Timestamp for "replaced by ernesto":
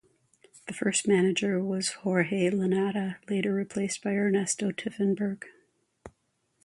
3.53-4.71